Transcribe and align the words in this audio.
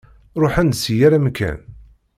Ṛuḥen-d 0.41 0.75
si 0.81 0.93
yal 0.99 1.13
amkan. 1.17 1.59